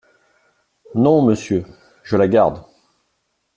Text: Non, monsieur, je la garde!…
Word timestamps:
Non, 0.95 1.21
monsieur, 1.21 1.63
je 2.01 2.17
la 2.17 2.27
garde!… 2.27 2.63